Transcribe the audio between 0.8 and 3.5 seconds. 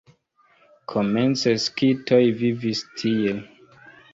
Komence skitoj vivis tie.